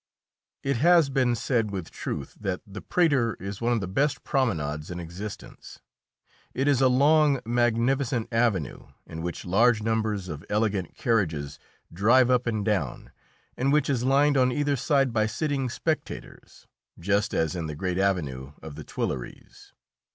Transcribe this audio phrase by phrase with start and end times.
[0.63, 4.89] It has been said with truth that the Prater is one of the best promenades
[4.89, 5.79] in existence.
[6.55, 11.59] It is a long, magnificent avenue in which large numbers of elegant carriages
[11.93, 13.11] drive up and down,
[13.55, 16.65] and which is lined on either side by sitting spectators,
[16.97, 19.71] just as in the great avenue of the Tuileries.